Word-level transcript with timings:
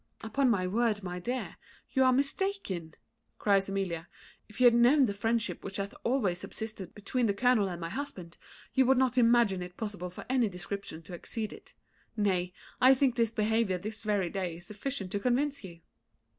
"Upon 0.21 0.49
my 0.49 0.65
word, 0.65 1.03
my 1.03 1.19
dear, 1.19 1.57
you 1.91 2.03
are 2.03 2.11
mistaken," 2.11 2.95
cries 3.37 3.69
Amelia. 3.69 4.07
"If 4.49 4.59
you 4.59 4.65
had 4.65 4.73
known 4.73 5.05
the 5.05 5.13
friendship 5.13 5.63
which 5.63 5.75
hath 5.75 5.93
always 6.03 6.39
subsisted 6.39 6.95
between 6.95 7.27
the 7.27 7.35
colonel 7.35 7.69
and 7.69 7.79
my 7.79 7.89
husband, 7.89 8.39
you 8.73 8.87
would 8.87 8.97
not 8.97 9.19
imagine 9.19 9.61
it 9.61 9.77
possible 9.77 10.09
for 10.09 10.25
any 10.27 10.49
description 10.49 11.03
to 11.03 11.13
exceed 11.13 11.53
it. 11.53 11.75
Nay, 12.17 12.51
I 12.81 12.95
think 12.95 13.15
his 13.17 13.29
behaviour 13.29 13.77
this 13.77 14.01
very 14.01 14.31
day 14.31 14.57
is 14.57 14.65
sufficient 14.65 15.11
to 15.11 15.19
convince 15.19 15.63
you." 15.63 15.81